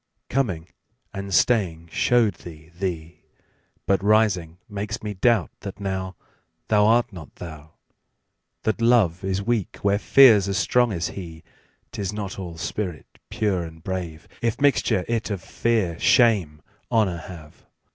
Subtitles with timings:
[0.29, 0.67] Coming
[1.13, 3.21] and staying show'd thee thee;
[3.85, 6.13] But rising makes me doubt that nowThou
[6.71, 7.73] art not thou.
[8.63, 13.83] That Love is weak where Fear's as strong as he;'Tis not all spirit pure and
[13.83, 17.67] brave, If mixture it of Fear, Shame, Honour have.